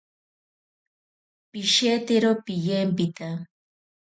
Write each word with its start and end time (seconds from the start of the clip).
Pishetero 1.51 2.31
piyempita. 2.45 3.29